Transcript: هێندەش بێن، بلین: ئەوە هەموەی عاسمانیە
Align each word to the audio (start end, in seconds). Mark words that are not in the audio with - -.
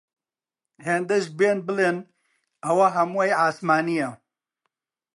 هێندەش 0.85 1.25
بێن، 1.37 1.57
بلین: 1.67 1.97
ئەوە 2.65 2.87
هەموەی 2.95 3.37
عاسمانیە 3.41 4.09